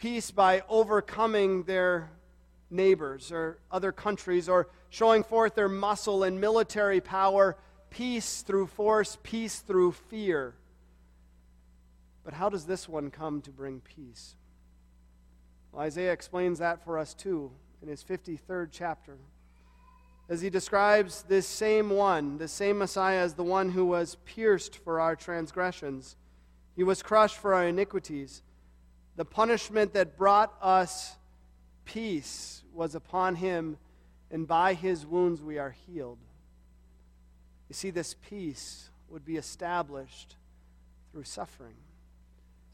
Peace 0.00 0.30
by 0.30 0.62
overcoming 0.68 1.64
their 1.64 2.10
neighbors 2.70 3.30
or 3.30 3.58
other 3.70 3.92
countries 3.92 4.48
or 4.48 4.68
showing 4.88 5.22
forth 5.22 5.54
their 5.54 5.68
muscle 5.68 6.22
and 6.22 6.40
military 6.40 7.00
power. 7.00 7.56
Peace 7.90 8.40
through 8.40 8.66
force, 8.66 9.18
peace 9.22 9.58
through 9.58 9.92
fear. 9.92 10.54
But 12.24 12.32
how 12.32 12.48
does 12.48 12.64
this 12.64 12.88
one 12.88 13.10
come 13.10 13.42
to 13.42 13.50
bring 13.50 13.80
peace? 13.80 14.36
Well, 15.70 15.82
Isaiah 15.82 16.12
explains 16.12 16.60
that 16.60 16.82
for 16.82 16.98
us 16.98 17.12
too 17.12 17.52
in 17.82 17.88
his 17.88 18.02
53rd 18.02 18.70
chapter 18.72 19.18
as 20.30 20.40
he 20.40 20.48
describes 20.48 21.24
this 21.24 21.46
same 21.46 21.90
one, 21.90 22.38
the 22.38 22.48
same 22.48 22.78
Messiah, 22.78 23.18
as 23.18 23.34
the 23.34 23.42
one 23.42 23.70
who 23.70 23.84
was 23.84 24.16
pierced 24.24 24.76
for 24.76 25.00
our 25.00 25.16
transgressions. 25.16 26.16
He 26.76 26.84
was 26.84 27.02
crushed 27.02 27.36
for 27.36 27.52
our 27.52 27.66
iniquities. 27.66 28.42
The 29.16 29.24
punishment 29.24 29.94
that 29.94 30.16
brought 30.16 30.54
us 30.62 31.16
peace 31.84 32.62
was 32.72 32.94
upon 32.94 33.34
him, 33.34 33.76
and 34.30 34.46
by 34.46 34.74
his 34.74 35.04
wounds 35.04 35.42
we 35.42 35.58
are 35.58 35.74
healed. 35.86 36.18
You 37.68 37.74
see, 37.74 37.90
this 37.90 38.14
peace 38.28 38.90
would 39.08 39.24
be 39.24 39.36
established 39.36 40.36
through 41.12 41.24
suffering. 41.24 41.74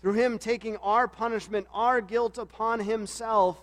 Through 0.02 0.14
him 0.14 0.38
taking 0.38 0.76
our 0.78 1.08
punishment, 1.08 1.66
our 1.72 2.00
guilt 2.00 2.38
upon 2.38 2.80
himself, 2.80 3.58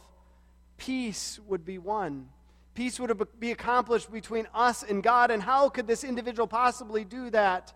peace 0.77 1.39
would 1.47 1.63
be 1.63 1.77
won. 1.77 2.29
Peace 2.73 2.99
would 2.99 3.27
be 3.39 3.51
accomplished 3.51 4.11
between 4.11 4.47
us 4.53 4.83
and 4.83 5.03
God. 5.03 5.29
And 5.29 5.43
how 5.43 5.69
could 5.69 5.87
this 5.87 6.03
individual 6.03 6.47
possibly 6.47 7.05
do 7.05 7.29
that? 7.29 7.73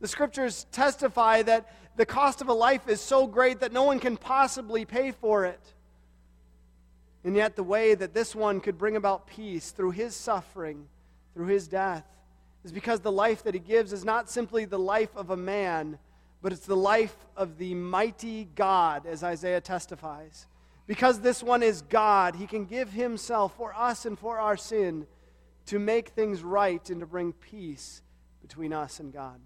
The 0.00 0.08
scriptures 0.08 0.66
testify 0.72 1.42
that 1.42 1.70
the 1.96 2.06
cost 2.06 2.40
of 2.40 2.48
a 2.48 2.52
life 2.52 2.88
is 2.88 3.00
so 3.00 3.26
great 3.26 3.60
that 3.60 3.72
no 3.72 3.84
one 3.84 4.00
can 4.00 4.16
possibly 4.16 4.84
pay 4.84 5.12
for 5.12 5.44
it. 5.44 5.60
And 7.24 7.34
yet, 7.36 7.56
the 7.56 7.62
way 7.62 7.94
that 7.94 8.12
this 8.12 8.34
one 8.34 8.60
could 8.60 8.76
bring 8.76 8.96
about 8.96 9.26
peace 9.26 9.70
through 9.70 9.92
his 9.92 10.14
suffering, 10.14 10.86
through 11.32 11.46
his 11.46 11.68
death, 11.68 12.04
is 12.64 12.72
because 12.72 13.00
the 13.00 13.12
life 13.12 13.42
that 13.44 13.54
he 13.54 13.60
gives 13.60 13.92
is 13.92 14.04
not 14.04 14.28
simply 14.28 14.66
the 14.66 14.78
life 14.78 15.14
of 15.16 15.30
a 15.30 15.36
man, 15.36 15.98
but 16.42 16.52
it's 16.52 16.66
the 16.66 16.76
life 16.76 17.16
of 17.36 17.56
the 17.56 17.74
mighty 17.74 18.48
God, 18.54 19.06
as 19.06 19.22
Isaiah 19.22 19.60
testifies. 19.60 20.46
Because 20.86 21.20
this 21.20 21.42
one 21.42 21.62
is 21.62 21.80
God, 21.80 22.36
he 22.36 22.46
can 22.46 22.66
give 22.66 22.90
himself 22.92 23.56
for 23.56 23.74
us 23.74 24.04
and 24.04 24.18
for 24.18 24.38
our 24.38 24.56
sin 24.56 25.06
to 25.66 25.78
make 25.78 26.10
things 26.10 26.42
right 26.42 26.90
and 26.90 27.00
to 27.00 27.06
bring 27.06 27.32
peace 27.32 28.02
between 28.42 28.74
us 28.74 29.00
and 29.00 29.12
God. 29.12 29.40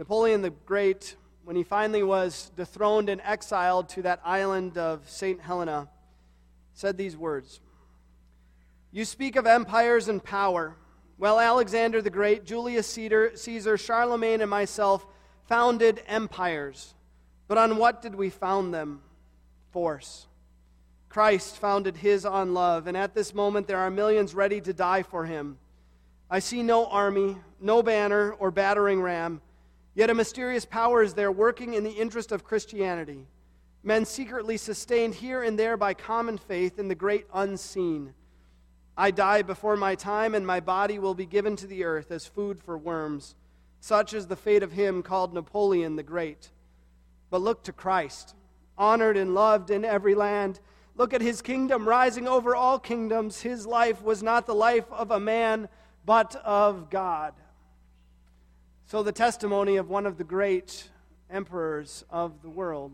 Napoleon 0.00 0.40
the 0.40 0.48
Great, 0.48 1.14
when 1.44 1.56
he 1.56 1.62
finally 1.62 2.02
was 2.02 2.52
dethroned 2.56 3.10
and 3.10 3.20
exiled 3.22 3.90
to 3.90 4.00
that 4.00 4.18
island 4.24 4.78
of 4.78 5.06
St. 5.06 5.38
Helena, 5.42 5.90
said 6.72 6.96
these 6.96 7.18
words 7.18 7.60
You 8.90 9.04
speak 9.04 9.36
of 9.36 9.46
empires 9.46 10.08
and 10.08 10.24
power. 10.24 10.74
Well, 11.18 11.38
Alexander 11.38 12.00
the 12.00 12.08
Great, 12.08 12.46
Julius 12.46 12.86
Caesar, 12.86 13.76
Charlemagne, 13.76 14.40
and 14.40 14.48
myself 14.48 15.04
founded 15.44 16.02
empires. 16.06 16.94
But 17.46 17.58
on 17.58 17.76
what 17.76 18.00
did 18.00 18.14
we 18.14 18.30
found 18.30 18.72
them? 18.72 19.02
force. 19.70 20.28
Christ 21.10 21.58
founded 21.58 21.98
his 21.98 22.24
on 22.24 22.54
love, 22.54 22.86
and 22.86 22.96
at 22.96 23.14
this 23.14 23.34
moment 23.34 23.66
there 23.66 23.76
are 23.76 23.90
millions 23.90 24.34
ready 24.34 24.62
to 24.62 24.72
die 24.72 25.02
for 25.02 25.26
him. 25.26 25.58
I 26.30 26.38
see 26.38 26.62
no 26.62 26.86
army, 26.86 27.36
no 27.60 27.82
banner 27.82 28.32
or 28.32 28.50
battering 28.50 29.02
ram, 29.02 29.42
yet 29.94 30.10
a 30.10 30.14
mysterious 30.14 30.64
power 30.64 31.02
is 31.02 31.14
there 31.14 31.32
working 31.32 31.74
in 31.74 31.84
the 31.84 31.90
interest 31.90 32.32
of 32.32 32.44
Christianity. 32.44 33.26
Men 33.82 34.04
secretly 34.04 34.56
sustained 34.56 35.14
here 35.14 35.42
and 35.42 35.58
there 35.58 35.76
by 35.76 35.94
common 35.94 36.38
faith 36.38 36.78
in 36.78 36.88
the 36.88 36.94
great 36.94 37.26
unseen. 37.32 38.14
I 38.96 39.10
die 39.10 39.42
before 39.42 39.76
my 39.76 39.94
time, 39.94 40.34
and 40.34 40.46
my 40.46 40.60
body 40.60 40.98
will 40.98 41.14
be 41.14 41.24
given 41.26 41.56
to 41.56 41.66
the 41.66 41.84
earth 41.84 42.10
as 42.10 42.26
food 42.26 42.60
for 42.60 42.76
worms. 42.76 43.34
Such 43.80 44.12
is 44.12 44.26
the 44.26 44.36
fate 44.36 44.62
of 44.62 44.72
him 44.72 45.02
called 45.02 45.32
Napoleon 45.32 45.96
the 45.96 46.02
Great. 46.02 46.50
But 47.30 47.40
look 47.40 47.62
to 47.64 47.72
Christ 47.72 48.34
honored 48.80 49.18
and 49.18 49.34
loved 49.34 49.70
in 49.70 49.84
every 49.84 50.14
land. 50.14 50.58
Look 50.96 51.12
at 51.12 51.20
his 51.20 51.42
kingdom 51.42 51.86
rising 51.86 52.26
over 52.26 52.56
all 52.56 52.78
kingdoms. 52.78 53.42
His 53.42 53.66
life 53.66 54.02
was 54.02 54.22
not 54.22 54.46
the 54.46 54.54
life 54.54 54.90
of 54.90 55.10
a 55.10 55.20
man, 55.20 55.68
but 56.04 56.34
of 56.36 56.90
God. 56.90 57.34
So, 58.90 59.04
the 59.04 59.12
testimony 59.12 59.76
of 59.76 59.88
one 59.88 60.04
of 60.04 60.18
the 60.18 60.24
great 60.24 60.90
emperors 61.30 62.04
of 62.10 62.42
the 62.42 62.50
world, 62.50 62.90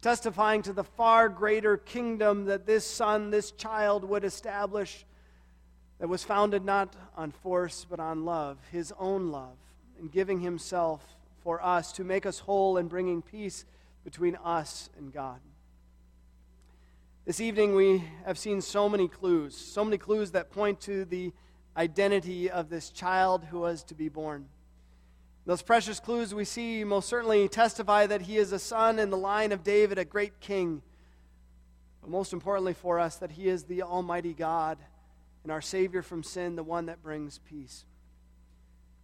testifying 0.00 0.62
to 0.62 0.72
the 0.72 0.84
far 0.84 1.28
greater 1.28 1.76
kingdom 1.76 2.44
that 2.44 2.64
this 2.64 2.86
son, 2.86 3.30
this 3.30 3.50
child 3.50 4.04
would 4.04 4.22
establish, 4.22 5.04
that 5.98 6.06
was 6.06 6.22
founded 6.22 6.64
not 6.64 6.94
on 7.16 7.32
force, 7.32 7.84
but 7.90 7.98
on 7.98 8.24
love, 8.24 8.58
his 8.70 8.92
own 9.00 9.32
love, 9.32 9.56
and 9.98 10.12
giving 10.12 10.38
himself 10.38 11.02
for 11.42 11.60
us 11.60 11.90
to 11.94 12.04
make 12.04 12.24
us 12.24 12.38
whole 12.38 12.76
and 12.76 12.88
bringing 12.88 13.20
peace 13.20 13.64
between 14.04 14.36
us 14.44 14.90
and 14.96 15.12
God. 15.12 15.40
This 17.24 17.40
evening, 17.40 17.74
we 17.74 18.04
have 18.24 18.38
seen 18.38 18.60
so 18.60 18.88
many 18.88 19.08
clues, 19.08 19.56
so 19.56 19.84
many 19.84 19.98
clues 19.98 20.30
that 20.30 20.52
point 20.52 20.80
to 20.82 21.04
the 21.04 21.32
identity 21.76 22.48
of 22.48 22.68
this 22.70 22.90
child 22.90 23.42
who 23.46 23.58
was 23.58 23.82
to 23.82 23.94
be 23.96 24.08
born. 24.08 24.46
Those 25.46 25.62
precious 25.62 26.00
clues 26.00 26.34
we 26.34 26.44
see 26.44 26.82
most 26.82 27.08
certainly 27.08 27.48
testify 27.48 28.08
that 28.08 28.22
he 28.22 28.36
is 28.36 28.50
a 28.50 28.58
son 28.58 28.98
in 28.98 29.10
the 29.10 29.16
line 29.16 29.52
of 29.52 29.62
David, 29.62 29.96
a 29.96 30.04
great 30.04 30.40
king. 30.40 30.82
But 32.00 32.10
most 32.10 32.32
importantly 32.32 32.74
for 32.74 32.98
us, 32.98 33.16
that 33.18 33.30
he 33.30 33.46
is 33.46 33.62
the 33.62 33.82
Almighty 33.82 34.34
God 34.34 34.76
and 35.44 35.52
our 35.52 35.62
Savior 35.62 36.02
from 36.02 36.24
sin, 36.24 36.56
the 36.56 36.64
one 36.64 36.86
that 36.86 37.00
brings 37.00 37.38
peace. 37.38 37.84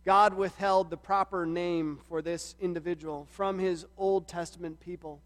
God 0.05 0.35
withheld 0.35 0.91
the 0.91 0.97
proper 0.97 1.47
name 1.47 2.01
for 2.09 2.21
this 2.21 2.57
individual 2.61 3.29
from 3.31 3.61
his 3.61 3.87
Old 3.97 4.27
Testament 4.27 4.81
people. 4.81 5.21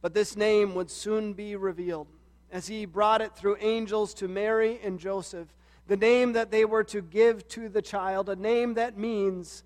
But 0.00 0.14
this 0.14 0.36
name 0.36 0.76
would 0.76 0.88
soon 0.88 1.32
be 1.32 1.56
revealed 1.56 2.06
as 2.52 2.68
he 2.68 2.86
brought 2.86 3.20
it 3.20 3.34
through 3.34 3.56
angels 3.58 4.14
to 4.14 4.28
Mary 4.28 4.78
and 4.84 5.00
Joseph. 5.00 5.48
The 5.88 5.96
name 5.96 6.34
that 6.34 6.52
they 6.52 6.64
were 6.64 6.84
to 6.84 7.02
give 7.02 7.48
to 7.48 7.68
the 7.68 7.82
child, 7.82 8.28
a 8.28 8.36
name 8.36 8.74
that 8.74 8.96
means 8.96 9.64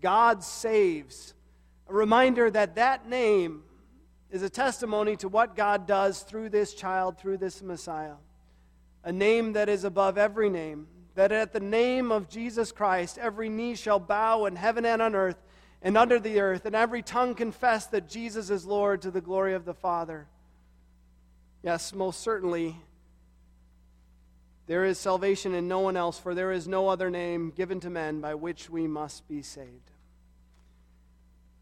God 0.00 0.42
saves. 0.42 1.34
A 1.88 1.94
reminder 1.94 2.50
that 2.50 2.76
that 2.76 3.08
name 3.08 3.62
is 4.30 4.42
a 4.42 4.50
testimony 4.50 5.16
to 5.16 5.28
what 5.28 5.56
God 5.56 5.86
does 5.86 6.22
through 6.22 6.50
this 6.50 6.74
child, 6.74 7.18
through 7.18 7.38
this 7.38 7.62
Messiah. 7.62 8.14
A 9.02 9.12
name 9.12 9.54
that 9.54 9.68
is 9.68 9.84
above 9.84 10.18
every 10.18 10.50
name, 10.50 10.86
that 11.14 11.32
at 11.32 11.52
the 11.52 11.60
name 11.60 12.12
of 12.12 12.28
Jesus 12.28 12.70
Christ 12.70 13.18
every 13.18 13.48
knee 13.48 13.74
shall 13.74 13.98
bow 13.98 14.44
in 14.44 14.56
heaven 14.56 14.84
and 14.84 15.02
on 15.02 15.14
earth 15.14 15.42
and 15.82 15.96
under 15.96 16.20
the 16.20 16.40
earth, 16.40 16.66
and 16.66 16.76
every 16.76 17.02
tongue 17.02 17.34
confess 17.34 17.86
that 17.86 18.08
Jesus 18.08 18.50
is 18.50 18.66
Lord 18.66 19.02
to 19.02 19.10
the 19.10 19.22
glory 19.22 19.54
of 19.54 19.64
the 19.64 19.74
Father. 19.74 20.26
Yes, 21.62 21.94
most 21.94 22.20
certainly, 22.20 22.76
there 24.70 24.84
is 24.84 24.98
salvation 24.98 25.52
in 25.52 25.66
no 25.66 25.80
one 25.80 25.96
else, 25.96 26.16
for 26.20 26.32
there 26.32 26.52
is 26.52 26.68
no 26.68 26.86
other 26.86 27.10
name 27.10 27.50
given 27.50 27.80
to 27.80 27.90
men 27.90 28.20
by 28.20 28.36
which 28.36 28.70
we 28.70 28.86
must 28.86 29.26
be 29.26 29.42
saved. 29.42 29.90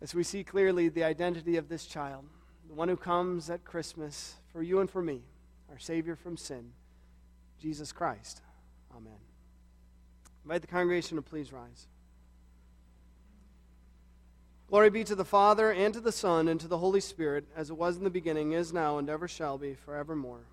As 0.03 0.15
we 0.15 0.23
see 0.23 0.45
clearly 0.45 0.91
the 0.91 1.05
identity 1.05 1.57
of 1.57 1.71
this 1.71 1.87
child, 1.87 2.27
the 2.69 2.75
one 2.75 2.91
who 2.91 2.99
comes 2.99 3.49
at 3.49 3.65
Christmas 3.65 4.35
for 4.53 4.63
you 4.63 4.81
and 4.81 4.91
for 4.91 5.01
me, 5.01 5.23
our 5.71 5.79
Savior 5.79 6.17
from 6.17 6.37
sin, 6.37 6.73
Jesus 7.59 7.93
Christ. 7.93 8.43
Amen. 8.95 9.21
Invite 10.45 10.61
the 10.61 10.67
congregation 10.67 11.17
to 11.17 11.23
please 11.23 11.51
rise. 11.51 11.87
Glory 14.69 14.91
be 14.91 15.05
to 15.05 15.15
the 15.15 15.25
Father, 15.25 15.73
and 15.73 15.95
to 15.95 16.01
the 16.03 16.13
Son, 16.13 16.47
and 16.47 16.61
to 16.61 16.69
the 16.69 16.77
Holy 16.77 17.01
Spirit, 17.01 17.47
as 17.57 17.71
it 17.71 17.79
was 17.79 17.97
in 17.97 18.05
the 18.05 18.11
beginning, 18.11 18.53
is 18.53 18.71
now, 18.71 18.99
and 18.99 19.09
ever 19.09 19.27
shall 19.27 19.57
be, 19.57 19.73
forevermore. 19.73 20.45